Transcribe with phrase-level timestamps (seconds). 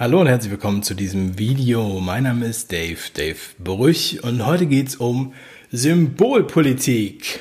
[0.00, 1.98] Hallo und herzlich willkommen zu diesem Video.
[1.98, 5.32] Mein Name ist Dave, Dave Brüch und heute geht's um
[5.72, 7.40] Symbolpolitik.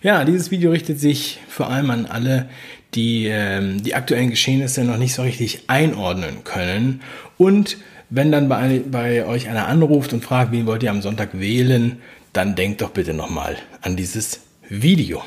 [0.00, 2.48] Ja, dieses Video richtet sich vor allem an alle,
[2.94, 7.00] die ähm, die aktuellen Geschehnisse noch nicht so richtig einordnen können.
[7.38, 7.76] Und
[8.08, 12.00] wenn dann bei, bei euch einer anruft und fragt, wen wollt ihr am Sonntag wählen,
[12.32, 15.24] dann denkt doch bitte nochmal an dieses Video.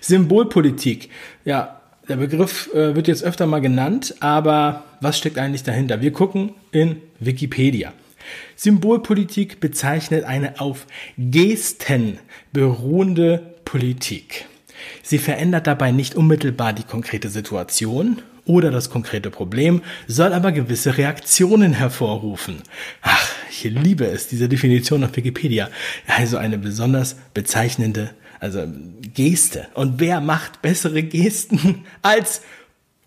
[0.00, 1.10] Symbolpolitik.
[1.44, 1.81] Ja,
[2.12, 6.02] der Begriff äh, wird jetzt öfter mal genannt, aber was steckt eigentlich dahinter?
[6.02, 7.94] Wir gucken in Wikipedia.
[8.54, 12.18] Symbolpolitik bezeichnet eine auf Gesten
[12.52, 14.44] beruhende Politik.
[15.02, 20.98] Sie verändert dabei nicht unmittelbar die konkrete Situation oder das konkrete Problem, soll aber gewisse
[20.98, 22.62] Reaktionen hervorrufen.
[23.00, 25.68] Ach, ich liebe es, diese Definition auf Wikipedia.
[26.06, 28.66] Also eine besonders bezeichnende also
[29.14, 29.68] Geste.
[29.74, 32.42] Und wer macht bessere Gesten als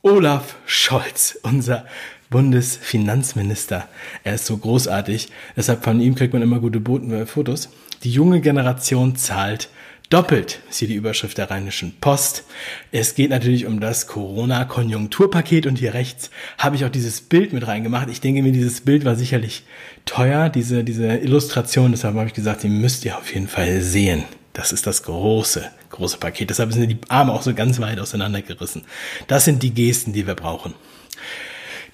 [0.02, 1.86] Olaf Scholz, unser
[2.30, 3.89] Bundesfinanzminister.
[4.23, 5.28] Er ist so großartig.
[5.58, 6.80] Deshalb von ihm kriegt man immer gute
[7.14, 7.70] äh, Fotos.
[8.03, 9.70] Die junge Generation zahlt
[10.09, 12.44] doppelt, ist hier die Überschrift der Rheinischen Post.
[12.92, 17.67] Es geht natürlich um das Corona-Konjunkturpaket und hier rechts habe ich auch dieses Bild mit
[17.67, 18.09] reingemacht.
[18.09, 19.64] Ich denke mir, dieses Bild war sicherlich
[20.06, 21.92] teuer, diese, diese Illustration.
[21.92, 24.23] Deshalb habe ich gesagt, die müsst ihr auf jeden Fall sehen.
[24.53, 26.50] Das ist das große, große Paket.
[26.50, 28.83] Deshalb sind die Arme auch so ganz weit auseinandergerissen.
[29.28, 30.73] Das sind die Gesten, die wir brauchen.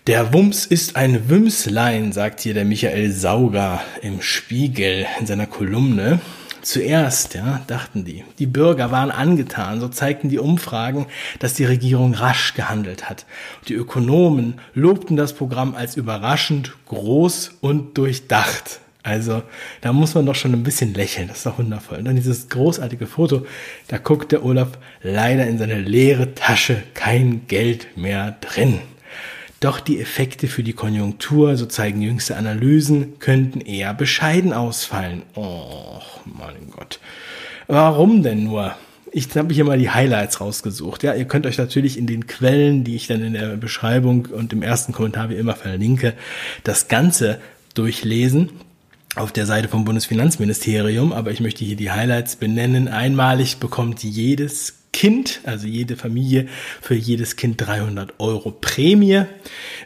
[0.07, 6.19] Der Wumms ist ein Wümslein, sagt hier der Michael Sauger im Spiegel in seiner Kolumne.
[6.61, 11.07] Zuerst, ja, dachten die, die Bürger waren angetan, so zeigten die Umfragen,
[11.39, 13.25] dass die Regierung rasch gehandelt hat.
[13.67, 18.79] Die Ökonomen lobten das Programm als überraschend groß und durchdacht.
[19.03, 19.41] Also
[19.81, 21.97] da muss man doch schon ein bisschen lächeln, das ist doch wundervoll.
[21.97, 23.47] Und dann dieses großartige Foto,
[23.87, 24.69] da guckt der Olaf
[25.01, 28.79] leider in seine leere Tasche, kein Geld mehr drin.
[29.61, 35.21] Doch die Effekte für die Konjunktur, so zeigen jüngste Analysen, könnten eher bescheiden ausfallen.
[35.35, 36.99] Oh, mein Gott.
[37.67, 38.75] Warum denn nur?
[39.11, 41.03] Ich habe hier mal die Highlights rausgesucht.
[41.03, 44.51] Ja, ihr könnt euch natürlich in den Quellen, die ich dann in der Beschreibung und
[44.51, 46.15] im ersten Kommentar wie immer verlinke,
[46.63, 47.39] das Ganze
[47.75, 48.49] durchlesen
[49.15, 52.87] auf der Seite vom Bundesfinanzministerium, aber ich möchte hier die Highlights benennen.
[52.87, 56.47] Einmalig bekommt jedes Kind, also jede Familie,
[56.81, 59.23] für jedes Kind 300 Euro Prämie.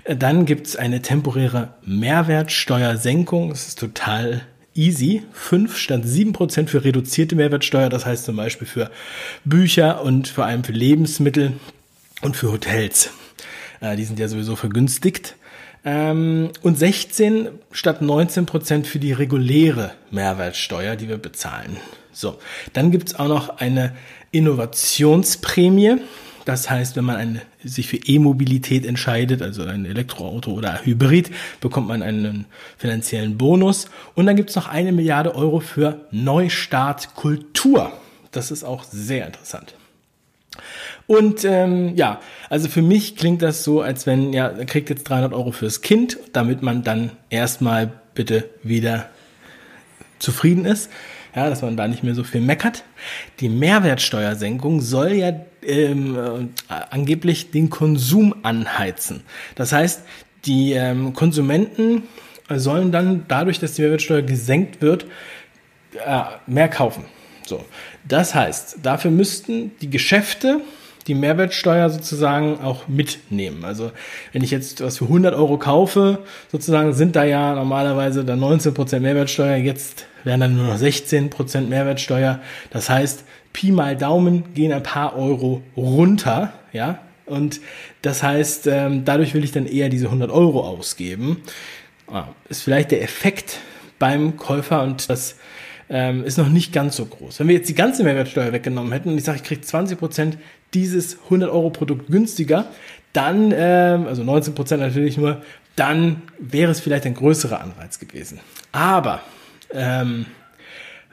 [0.05, 3.49] Dann gibt's eine temporäre Mehrwertsteuersenkung.
[3.49, 4.41] Das ist total
[4.73, 5.23] easy.
[5.31, 7.89] 5 statt 7 Prozent für reduzierte Mehrwertsteuer.
[7.89, 8.91] Das heißt zum Beispiel für
[9.43, 11.53] Bücher und vor allem für Lebensmittel
[12.21, 13.11] und für Hotels.
[13.81, 15.35] Äh, die sind ja sowieso vergünstigt.
[15.83, 21.77] Ähm, und 16 statt 19 Prozent für die reguläre Mehrwertsteuer, die wir bezahlen.
[22.11, 22.39] So,
[22.73, 23.95] dann gibt's auch noch eine
[24.35, 25.97] Innovationsprämie.
[26.45, 31.87] Das heißt, wenn man eine, sich für E-Mobilität entscheidet, also ein Elektroauto oder Hybrid, bekommt
[31.87, 32.45] man einen
[32.77, 33.87] finanziellen Bonus.
[34.13, 37.91] Und dann gibt's noch eine Milliarde Euro für Neustart Kultur.
[38.31, 39.73] Das ist auch sehr interessant.
[41.07, 42.19] Und ähm, ja,
[42.49, 45.81] also für mich klingt das so, als wenn, ja, er kriegt jetzt 300 Euro fürs
[45.81, 49.09] Kind, damit man dann erstmal bitte wieder
[50.19, 50.89] zufrieden ist,
[51.35, 52.83] ja, dass man da nicht mehr so viel meckert.
[53.39, 59.23] Die Mehrwertsteuersenkung soll ja ähm, äh, angeblich den Konsum anheizen.
[59.55, 60.03] Das heißt,
[60.45, 62.03] die ähm, Konsumenten
[62.49, 65.05] sollen dann dadurch, dass die Mehrwertsteuer gesenkt wird,
[66.05, 67.05] äh, mehr kaufen.
[67.45, 67.63] So,
[68.07, 70.61] das heißt, dafür müssten die Geschäfte
[71.07, 73.63] die Mehrwertsteuer sozusagen auch mitnehmen.
[73.63, 73.91] Also
[74.33, 76.19] wenn ich jetzt was für 100 Euro kaufe,
[76.51, 82.39] sozusagen sind da ja normalerweise dann 19% Mehrwertsteuer, jetzt wären dann nur noch 16% Mehrwertsteuer.
[82.71, 83.23] Das heißt,
[83.53, 86.99] Pi mal Daumen gehen ein paar Euro runter, ja.
[87.25, 87.59] Und
[88.01, 91.41] das heißt, ähm, dadurch will ich dann eher diese 100 Euro ausgeben.
[92.07, 93.59] Ah, ist vielleicht der Effekt
[93.97, 95.37] beim Käufer und das
[95.89, 97.39] ähm, ist noch nicht ganz so groß.
[97.39, 100.33] Wenn wir jetzt die ganze Mehrwertsteuer weggenommen hätten und ich sage, ich kriege 20%
[100.73, 102.67] dieses 100-Euro-Produkt günstiger,
[103.13, 105.41] dann, ähm, also 19% natürlich nur,
[105.75, 108.39] dann wäre es vielleicht ein größerer Anreiz gewesen.
[108.71, 109.21] Aber
[109.73, 110.25] ähm,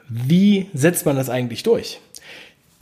[0.07, 1.99] wie setzt man das eigentlich durch?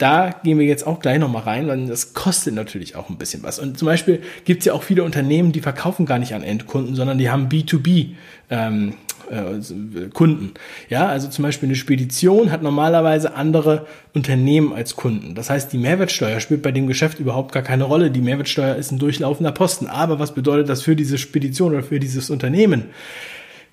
[0.02, 3.44] Da gehen wir jetzt auch gleich nochmal rein, weil das kostet natürlich auch ein bisschen
[3.44, 3.60] was.
[3.60, 6.96] Und zum Beispiel gibt es ja auch viele Unternehmen, die verkaufen gar nicht an Endkunden,
[6.96, 8.08] sondern die haben B2B
[8.50, 8.94] ähm,
[9.30, 10.54] äh, Kunden.
[10.88, 15.36] Ja, also zum Beispiel eine Spedition hat normalerweise andere Unternehmen als Kunden.
[15.36, 18.10] Das heißt, die Mehrwertsteuer spielt bei dem Geschäft überhaupt gar keine Rolle.
[18.10, 19.86] Die Mehrwertsteuer ist ein durchlaufender Posten.
[19.86, 22.86] Aber was bedeutet das für diese Spedition oder für dieses Unternehmen?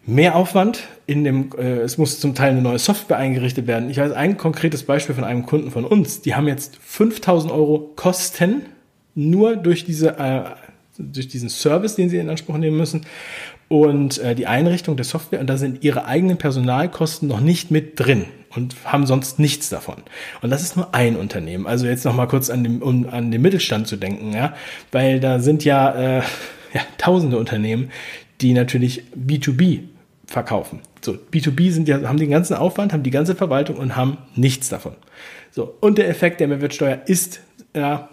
[0.06, 3.90] Mehr Aufwand in dem, äh, es muss zum Teil eine neue Software eingerichtet werden.
[3.90, 6.22] Ich weiß ein konkretes Beispiel von einem Kunden von uns.
[6.22, 8.64] Die haben jetzt 5000 Euro Kosten
[9.16, 10.44] nur durch diese äh,
[10.98, 13.06] durch diesen Service, den sie in Anspruch nehmen müssen
[13.70, 18.00] und äh, die Einrichtung der Software und da sind ihre eigenen Personalkosten noch nicht mit
[18.00, 19.98] drin und haben sonst nichts davon.
[20.42, 21.68] Und das ist nur ein Unternehmen.
[21.68, 24.54] Also jetzt noch mal kurz an den, um an den Mittelstand zu denken, ja,
[24.92, 26.22] weil da sind ja, äh,
[26.74, 27.92] ja tausende Unternehmen,
[28.42, 29.82] die natürlich B2B
[30.26, 30.82] verkaufen.
[31.02, 34.70] So, B2B sind ja, haben den ganzen Aufwand, haben die ganze Verwaltung und haben nichts
[34.70, 34.94] davon.
[35.52, 37.42] So, und der Effekt der Mehrwertsteuer ist
[37.76, 38.10] ja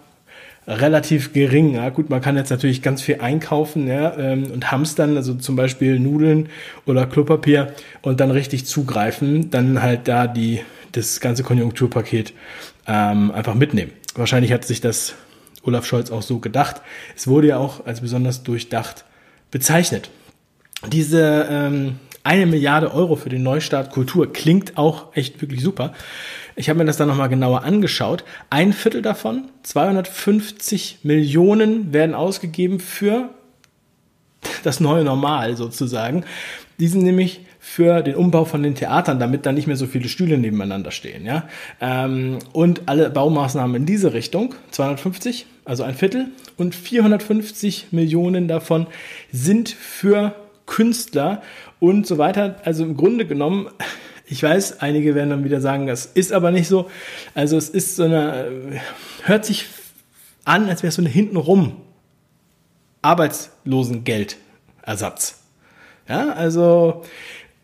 [0.67, 1.75] relativ gering.
[1.75, 5.55] Ja, gut, man kann jetzt natürlich ganz viel einkaufen ja, ähm, und hamstern, also zum
[5.55, 6.49] Beispiel Nudeln
[6.85, 12.33] oder Klopapier und dann richtig zugreifen, dann halt da die das ganze Konjunkturpaket
[12.87, 13.91] ähm, einfach mitnehmen.
[14.15, 15.15] Wahrscheinlich hat sich das
[15.63, 16.81] Olaf Scholz auch so gedacht.
[17.15, 19.05] Es wurde ja auch als besonders durchdacht
[19.51, 20.09] bezeichnet.
[20.91, 25.93] Diese ähm, eine Milliarde Euro für den Neustart Kultur klingt auch echt wirklich super.
[26.55, 28.25] Ich habe mir das dann nochmal genauer angeschaut.
[28.49, 33.29] Ein Viertel davon, 250 Millionen, werden ausgegeben für
[34.63, 36.25] das neue Normal sozusagen.
[36.79, 40.09] Die sind nämlich für den Umbau von den Theatern, damit da nicht mehr so viele
[40.09, 41.25] Stühle nebeneinander stehen.
[41.25, 41.47] Ja?
[41.79, 46.27] Ähm, und alle Baumaßnahmen in diese Richtung, 250, also ein Viertel.
[46.57, 48.87] Und 450 Millionen davon
[49.31, 50.35] sind für
[50.65, 51.41] Künstler
[51.79, 52.57] und so weiter.
[52.63, 53.69] Also im Grunde genommen
[54.29, 56.91] ich weiß, einige werden dann wieder sagen, das ist aber nicht so.
[57.33, 58.81] Also es ist so eine,
[59.23, 59.67] hört sich
[60.43, 61.77] an, als wäre es so eine hintenrum
[63.01, 65.39] Arbeitslosengeldersatz.
[66.09, 67.05] Ja, also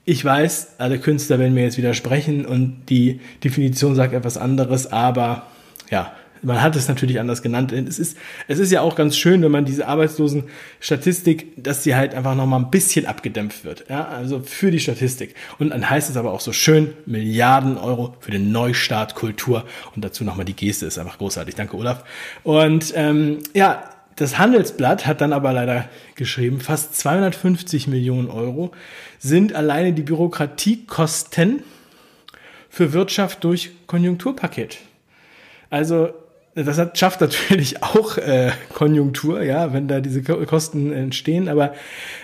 [0.06, 5.48] ich weiß, alle Künstler werden mir jetzt widersprechen und die Definition sagt etwas anderes, aber
[5.90, 6.14] ja,
[6.44, 7.72] man hat es natürlich anders genannt.
[7.72, 8.18] Es ist,
[8.48, 12.60] es ist ja auch ganz schön, wenn man diese Arbeitslosenstatistik, dass sie halt einfach nochmal
[12.60, 13.86] ein bisschen abgedämpft wird.
[13.90, 15.36] Ja, also für die Statistik.
[15.60, 19.66] Und dann heißt es aber auch so schön, Milliarden Euro für den Neustart Kultur.
[19.96, 21.56] Und dazu nochmal die Geste ist einfach großartig.
[21.56, 22.04] Danke, Olaf.
[22.44, 23.84] Und ähm, ja,
[24.16, 28.72] das Handelsblatt hat dann aber leider geschrieben, fast 250 Millionen Euro
[29.18, 31.64] sind alleine die Bürokratiekosten
[32.70, 34.78] für Wirtschaft durch Konjunkturpaket.
[35.70, 36.14] Also
[36.56, 41.74] das hat, schafft natürlich auch äh, Konjunktur, ja, wenn da diese Kosten entstehen, aber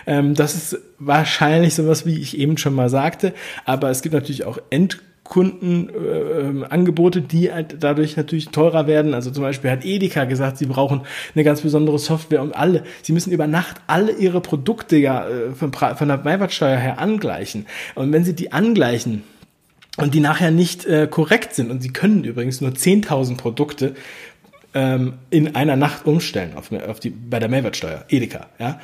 [0.06, 3.34] ähm, das ist wahrscheinlich sowas, wie ich eben schon mal sagte,
[3.64, 9.14] aber es gibt natürlich auch Endkundenangebote, äh, die halt dadurch natürlich teurer werden.
[9.14, 11.02] Also zum Beispiel hat Edeka gesagt, sie brauchen
[11.34, 15.52] eine ganz besondere Software und alle, sie müssen über Nacht alle ihre Produkte ja äh,
[15.52, 17.66] von, von der Mehrwertsteuer her angleichen.
[17.94, 19.22] Und wenn sie die angleichen,
[19.96, 21.70] und die nachher nicht äh, korrekt sind.
[21.70, 23.94] Und sie können übrigens nur 10.000 Produkte
[24.74, 28.46] ähm, in einer Nacht umstellen auf, auf die, bei der Mehrwertsteuer, Edeka.
[28.58, 28.80] Ja?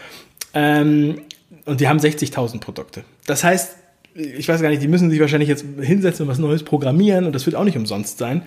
[0.55, 1.21] Ähm,
[1.65, 3.05] und die haben 60.000 Produkte.
[3.27, 3.77] Das heißt,
[4.15, 7.35] ich weiß gar nicht, die müssen sich wahrscheinlich jetzt hinsetzen und was Neues programmieren und
[7.35, 8.43] das wird auch nicht umsonst sein,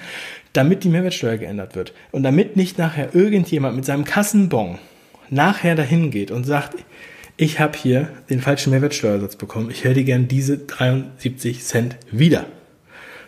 [0.54, 1.94] damit die Mehrwertsteuer geändert wird.
[2.12, 4.80] Und damit nicht nachher irgendjemand mit seinem Kassenbon
[5.30, 6.76] nachher dahin geht und sagt,
[7.40, 12.46] ich habe hier den falschen Mehrwertsteuersatz bekommen, ich hätte gern diese 73 Cent wieder.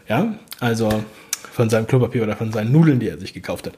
[0.10, 1.06] Ja, also
[1.54, 3.74] von seinem Klopapier oder von seinen Nudeln, die er sich gekauft hat.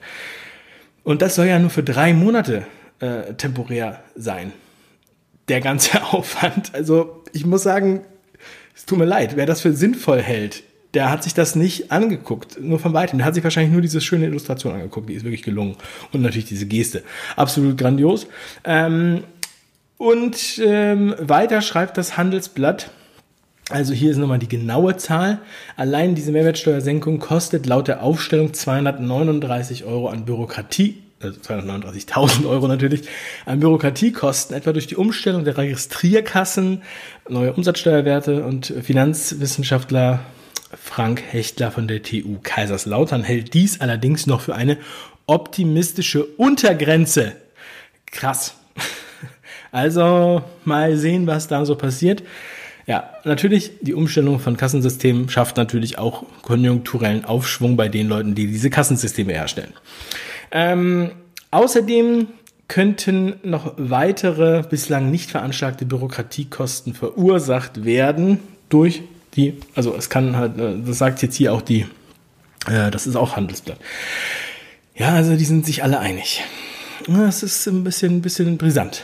[1.04, 2.66] Und das soll ja nur für drei Monate
[3.00, 4.54] äh, temporär sein.
[5.50, 6.74] Der ganze Aufwand.
[6.74, 8.02] Also ich muss sagen,
[8.76, 10.64] es tut mir leid, wer das für sinnvoll hält,
[10.96, 13.20] der hat sich das nicht angeguckt, nur von weitem.
[13.20, 15.76] Der hat sich wahrscheinlich nur diese schöne Illustration angeguckt, die ist wirklich gelungen.
[16.12, 17.04] Und natürlich diese Geste.
[17.36, 18.26] Absolut grandios.
[18.64, 19.24] Ähm,
[19.98, 22.90] und ähm, weiter schreibt das Handelsblatt,
[23.70, 25.40] also hier ist nochmal die genaue Zahl.
[25.78, 33.08] Allein diese Mehrwertsteuersenkung kostet laut der Aufstellung 239 Euro an Bürokratie, also 239.000 Euro natürlich,
[33.46, 36.82] an Bürokratiekosten, etwa durch die Umstellung der Registrierkassen,
[37.30, 40.20] neue Umsatzsteuerwerte und Finanzwissenschaftler
[40.76, 44.78] Frank Hechtler von der TU Kaiserslautern hält dies allerdings noch für eine
[45.26, 47.34] optimistische Untergrenze.
[48.08, 48.56] Krass.
[49.74, 52.22] Also mal sehen, was da so passiert.
[52.86, 58.46] Ja, natürlich, die Umstellung von Kassensystemen schafft natürlich auch konjunkturellen Aufschwung bei den Leuten, die
[58.46, 59.74] diese Kassensysteme herstellen.
[60.52, 61.12] Ähm,
[61.50, 62.28] außerdem
[62.68, 68.40] könnten noch weitere bislang nicht veranschlagte Bürokratiekosten verursacht werden
[68.70, 69.02] durch
[69.36, 71.88] die, also es kann halt, äh, das sagt jetzt hier auch die,
[72.68, 73.80] äh, das ist auch Handelsblatt.
[74.94, 76.44] Ja, also die sind sich alle einig.
[77.08, 79.04] Das ist ein bisschen, ein bisschen brisant.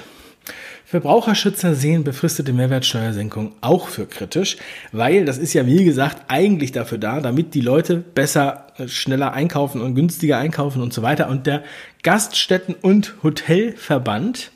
[0.89, 4.58] Verbraucherschützer sehen befristete Mehrwertsteuersenkung auch für kritisch,
[4.91, 9.34] weil das ist ja wie gesagt eigentlich dafür da, damit die Leute besser, äh, schneller
[9.34, 11.29] einkaufen und günstiger einkaufen und so weiter.
[11.29, 11.63] Und der
[12.01, 14.50] Gaststätten- und Hotelverband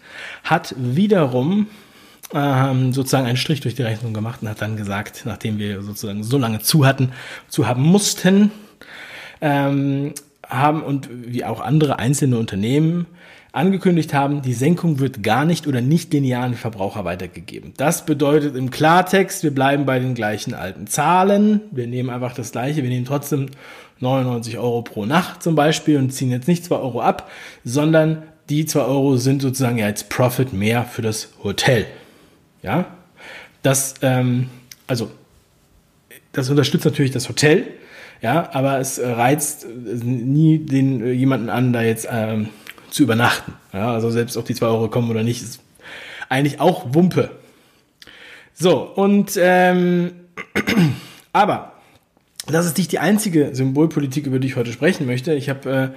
[0.44, 1.68] hat wiederum
[2.34, 6.24] ähm, sozusagen einen Strich durch die Rechnung gemacht und hat dann gesagt, nachdem wir sozusagen
[6.24, 7.12] so lange zu hatten,
[7.48, 8.50] zu haben mussten,
[9.40, 10.16] ähm,
[10.48, 13.06] haben und wie auch andere einzelne Unternehmen
[13.54, 17.74] angekündigt haben, die Senkung wird gar nicht oder nicht linear an die Verbraucher weitergegeben.
[17.78, 21.62] Das bedeutet im Klartext, wir bleiben bei den gleichen alten Zahlen.
[21.72, 23.48] Wir nehmen einfach das gleiche, wir nehmen trotzdem
[24.00, 27.30] 99 Euro pro Nacht zum Beispiel und ziehen jetzt nicht 2 Euro ab,
[27.64, 31.86] sondern die 2 Euro sind sozusagen ja als Profit mehr für das Hotel.
[32.64, 32.88] Ja,
[33.62, 34.50] das, ähm,
[34.88, 35.12] also,
[36.32, 37.68] das unterstützt natürlich das Hotel,
[38.24, 42.48] ja, aber es reizt nie den jemanden an, da jetzt ähm,
[42.90, 43.54] zu übernachten.
[43.74, 45.60] Ja, also selbst ob die zwei Euro kommen oder nicht, ist
[46.30, 47.32] eigentlich auch Wumpe.
[48.54, 50.14] So, und ähm,
[51.34, 51.74] aber
[52.48, 55.34] das ist nicht die einzige Symbolpolitik, über die ich heute sprechen möchte.
[55.34, 55.90] Ich habe äh,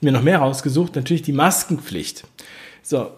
[0.00, 2.24] mir noch mehr rausgesucht, natürlich die Maskenpflicht.
[2.82, 3.10] So,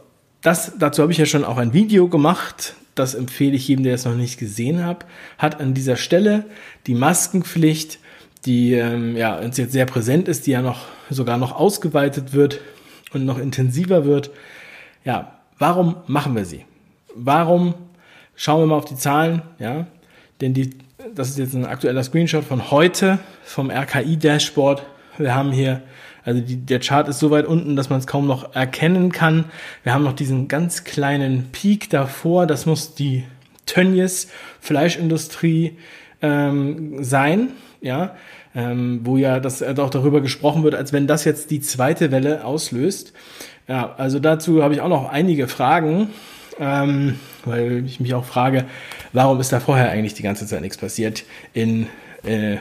[0.42, 2.74] das, dazu habe ich ja schon auch ein Video gemacht.
[2.96, 5.06] Das empfehle ich jedem, der es noch nicht gesehen hat.
[5.38, 6.46] Hat an dieser Stelle
[6.88, 8.00] die Maskenpflicht,
[8.46, 12.60] die ähm, ja uns jetzt sehr präsent ist, die ja noch sogar noch ausgeweitet wird
[13.12, 14.30] und noch intensiver wird.
[15.04, 16.64] Ja, warum machen wir sie?
[17.14, 17.74] Warum
[18.36, 19.42] schauen wir mal auf die Zahlen?
[19.58, 19.86] Ja,
[20.40, 20.70] denn die,
[21.14, 24.82] das ist jetzt ein aktueller Screenshot von heute vom RKI-Dashboard.
[25.18, 25.82] Wir haben hier,
[26.24, 29.46] also die, der Chart ist so weit unten, dass man es kaum noch erkennen kann.
[29.82, 32.46] Wir haben noch diesen ganz kleinen Peak davor.
[32.46, 33.24] Das muss die
[33.66, 34.28] Tönnies
[34.60, 35.76] Fleischindustrie
[36.22, 37.50] ähm, sein.
[37.82, 38.14] Ja,
[38.54, 42.10] ähm, wo ja das äh, auch darüber gesprochen wird, als wenn das jetzt die zweite
[42.10, 43.12] Welle auslöst.
[43.68, 46.08] Ja, also dazu habe ich auch noch einige Fragen,
[46.58, 48.66] ähm, weil ich mich auch frage,
[49.12, 51.86] warum ist da vorher eigentlich die ganze Zeit nichts passiert in
[52.24, 52.58] äh,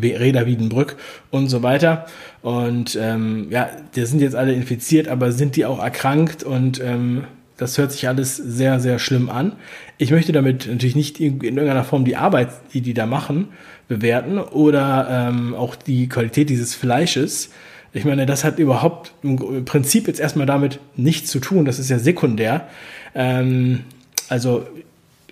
[0.00, 0.96] Reda Wiedenbrück
[1.30, 2.06] und so weiter.
[2.42, 7.24] Und ähm, ja, die sind jetzt alle infiziert, aber sind die auch erkrankt und ähm,
[7.60, 9.52] das hört sich alles sehr, sehr schlimm an.
[9.98, 13.48] Ich möchte damit natürlich nicht in irgendeiner Form die Arbeit, die die da machen,
[13.86, 17.50] bewerten oder ähm, auch die Qualität dieses Fleisches.
[17.92, 21.66] Ich meine, das hat überhaupt im Prinzip jetzt erstmal damit nichts zu tun.
[21.66, 22.66] Das ist ja sekundär.
[23.14, 23.80] Ähm,
[24.30, 24.66] also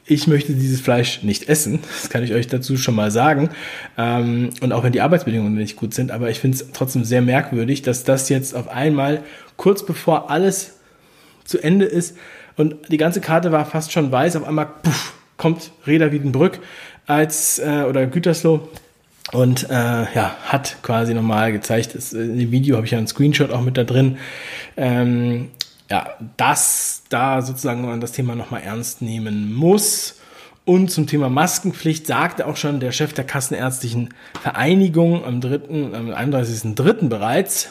[0.04, 1.78] ich möchte dieses Fleisch nicht essen.
[2.02, 3.48] Das kann ich euch dazu schon mal sagen.
[3.96, 7.22] Ähm, und auch wenn die Arbeitsbedingungen nicht gut sind, aber ich finde es trotzdem sehr
[7.22, 9.22] merkwürdig, dass das jetzt auf einmal
[9.56, 10.77] kurz bevor alles
[11.48, 12.16] zu Ende ist
[12.56, 16.60] und die ganze Karte war fast schon weiß, auf einmal puff, kommt Reda Wiedenbrück
[17.06, 18.68] als äh, oder Gütersloh
[19.32, 22.98] und äh, ja, hat quasi nochmal gezeigt, das, äh, in dem Video habe ich ja
[22.98, 24.18] einen Screenshot auch mit da drin,
[24.76, 25.50] ähm,
[25.90, 30.16] ja, dass da sozusagen man das Thema nochmal ernst nehmen muss.
[30.66, 34.12] Und zum Thema Maskenpflicht sagte auch schon der Chef der Kassenärztlichen
[34.42, 35.54] Vereinigung am 3.,
[35.94, 37.08] am 31.3.
[37.08, 37.70] bereits,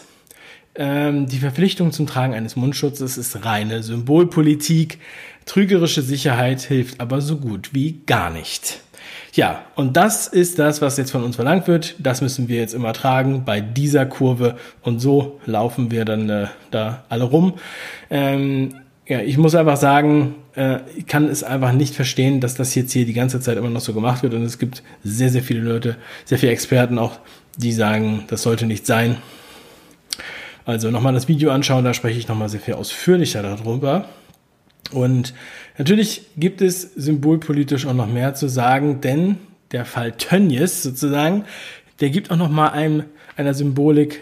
[0.78, 5.00] ähm, die Verpflichtung zum Tragen eines Mundschutzes ist reine Symbolpolitik.
[5.46, 8.80] Trügerische Sicherheit hilft aber so gut wie gar nicht.
[9.34, 11.96] Ja, und das ist das, was jetzt von uns verlangt wird.
[12.00, 14.58] Das müssen wir jetzt immer tragen bei dieser Kurve.
[14.82, 17.54] Und so laufen wir dann äh, da alle rum.
[18.10, 18.74] Ähm,
[19.08, 22.92] ja, ich muss einfach sagen, äh, ich kann es einfach nicht verstehen, dass das jetzt
[22.92, 24.34] hier die ganze Zeit immer noch so gemacht wird.
[24.34, 27.20] Und es gibt sehr, sehr viele Leute, sehr viele Experten auch,
[27.58, 29.18] die sagen, das sollte nicht sein.
[30.68, 34.04] Also nochmal das Video anschauen, da spreche ich nochmal sehr viel ausführlicher darüber.
[34.92, 35.34] Und
[35.78, 39.38] natürlich gibt es symbolpolitisch auch noch mehr zu sagen, denn
[39.72, 41.46] der Fall Tönnies sozusagen,
[42.02, 43.06] der gibt auch nochmal einem,
[43.38, 44.20] einer Symbolik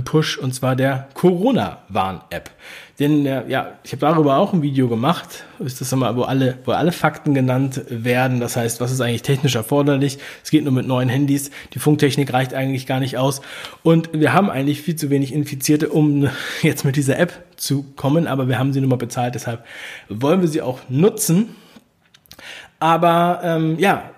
[0.00, 2.50] Push und zwar der Corona-Warn-App.
[2.98, 6.58] Denn äh, ja, ich habe darüber auch ein Video gemacht, ist das mal, wo alle,
[6.64, 8.40] wo alle Fakten genannt werden.
[8.40, 10.18] Das heißt, was ist eigentlich technisch erforderlich?
[10.42, 11.50] Es geht nur mit neuen Handys.
[11.74, 13.40] Die Funktechnik reicht eigentlich gar nicht aus.
[13.82, 16.28] Und wir haben eigentlich viel zu wenig Infizierte, um
[16.62, 18.26] jetzt mit dieser App zu kommen.
[18.26, 19.64] Aber wir haben sie nun mal bezahlt, deshalb
[20.08, 21.56] wollen wir sie auch nutzen.
[22.78, 24.10] Aber ähm, ja,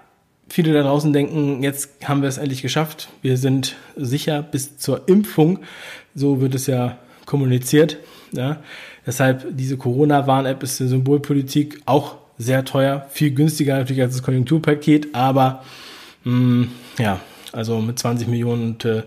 [0.48, 3.08] viele da draußen denken, jetzt haben wir es endlich geschafft.
[3.22, 5.60] Wir sind sicher bis zur Impfung.
[6.14, 7.98] So wird es ja kommuniziert.
[8.32, 8.58] Ja.
[9.06, 15.14] Deshalb diese Corona-Warn-App ist eine Symbolpolitik auch sehr teuer, viel günstiger natürlich als das Konjunkturpaket,
[15.14, 15.62] aber
[16.24, 17.20] mh, hm, ja,
[17.52, 19.02] also mit 20 Millionen und, äh,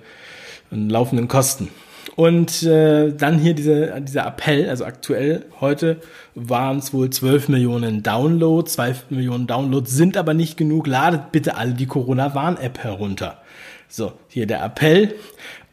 [0.71, 1.69] laufenden Kosten.
[2.17, 6.01] Und äh, dann hier diese, dieser Appell, also aktuell heute
[6.33, 10.87] waren es wohl 12 Millionen Downloads, 2 Millionen Downloads sind aber nicht genug.
[10.87, 13.43] Ladet bitte alle die Corona-Warn-App herunter.
[13.87, 15.13] So, hier der Appell.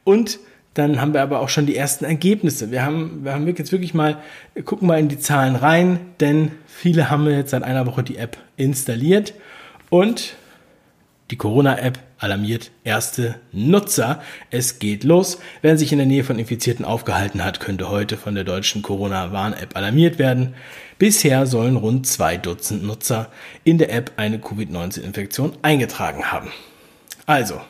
[0.04, 0.38] Und
[0.74, 2.70] dann haben wir aber auch schon die ersten Ergebnisse.
[2.70, 4.18] Wir haben, wir haben jetzt wirklich mal,
[4.66, 8.36] gucken mal in die Zahlen rein, denn viele haben jetzt seit einer Woche die App
[8.58, 9.32] installiert
[9.88, 10.34] und
[11.34, 14.22] die Corona-App alarmiert erste Nutzer.
[14.52, 15.38] Es geht los.
[15.62, 19.76] Wer sich in der Nähe von Infizierten aufgehalten hat, könnte heute von der deutschen Corona-Warn-App
[19.76, 20.54] alarmiert werden.
[20.96, 23.32] Bisher sollen rund zwei Dutzend Nutzer
[23.64, 26.52] in der App eine Covid-19-Infektion eingetragen haben.
[27.26, 27.60] Also,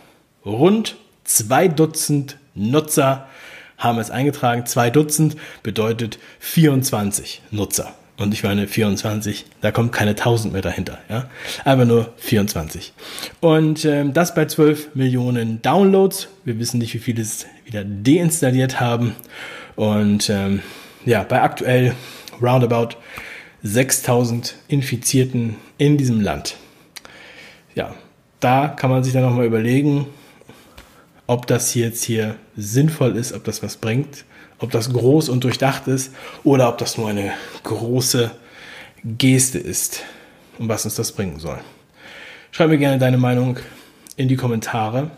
[0.45, 3.27] rund Zwei Dutzend Nutzer
[3.79, 4.67] haben es eingetragen.
[4.67, 7.95] Zwei Dutzend bedeutet 24 Nutzer.
[8.17, 11.29] Und ich meine 24, da kommt keine 1000 mehr dahinter, ja.
[11.65, 12.93] Aber nur 24.
[13.41, 16.29] Und ähm, das bei 12 Millionen Downloads.
[16.45, 19.17] Wir wissen nicht, wie viele es wieder deinstalliert haben.
[19.75, 20.63] Und ähm,
[21.05, 21.95] ja, bei aktuell
[22.41, 22.97] roundabout
[23.65, 26.57] 6000 Infizierten in diesem Land.
[27.75, 27.95] Ja,
[28.39, 30.07] da kann man sich dann nochmal überlegen,
[31.27, 34.25] ob das jetzt hier sinnvoll ist, ob das was bringt
[34.65, 38.31] ob das groß und durchdacht ist oder ob das nur eine große
[39.05, 40.03] Geste ist
[40.59, 41.59] und was uns das bringen soll.
[42.51, 43.59] Schreib mir gerne deine Meinung
[44.17, 45.11] in die Kommentare.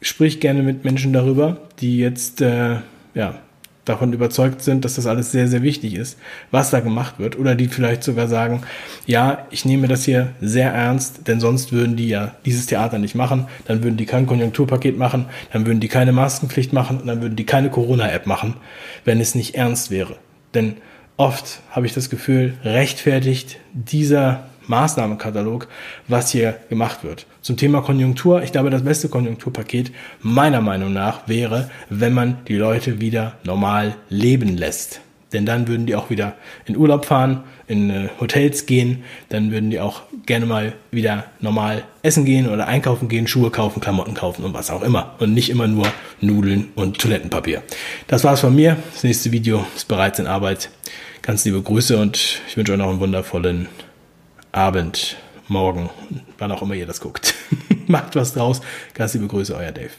[0.00, 2.80] Sprich gerne mit Menschen darüber, die jetzt äh,
[3.14, 3.40] ja,
[3.84, 6.18] davon überzeugt sind, dass das alles sehr, sehr wichtig ist,
[6.50, 7.38] was da gemacht wird.
[7.38, 8.62] Oder die vielleicht sogar sagen,
[9.06, 13.14] ja, ich nehme das hier sehr ernst, denn sonst würden die ja dieses Theater nicht
[13.14, 17.22] machen, dann würden die kein Konjunkturpaket machen, dann würden die keine Maskenpflicht machen und dann
[17.22, 18.54] würden die keine Corona-App machen,
[19.04, 20.16] wenn es nicht ernst wäre.
[20.54, 20.76] Denn
[21.16, 25.68] oft habe ich das Gefühl, rechtfertigt dieser Maßnahmenkatalog,
[26.08, 27.26] was hier gemacht wird.
[27.42, 32.56] Zum Thema Konjunktur, ich glaube, das beste Konjunkturpaket meiner Meinung nach wäre, wenn man die
[32.56, 35.00] Leute wieder normal leben lässt.
[35.34, 39.70] Denn dann würden die auch wieder in Urlaub fahren, in äh, Hotels gehen, dann würden
[39.70, 44.44] die auch gerne mal wieder normal essen gehen oder einkaufen gehen, Schuhe kaufen, Klamotten kaufen
[44.44, 45.14] und was auch immer.
[45.18, 45.88] Und nicht immer nur
[46.20, 47.62] Nudeln und Toilettenpapier.
[48.06, 48.76] Das war's von mir.
[48.92, 50.70] Das nächste Video ist bereits in Arbeit.
[51.22, 53.68] Ganz liebe Grüße und ich wünsche euch noch einen wundervollen
[54.54, 55.16] Abend,
[55.48, 55.90] Morgen,
[56.38, 57.34] wann auch immer ihr das guckt.
[57.88, 58.60] Macht was draus.
[58.94, 59.90] Ganz liebe Grüße, euer Dave.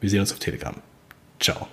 [0.00, 0.74] Wir sehen uns auf Telegram.
[1.40, 1.66] Ciao.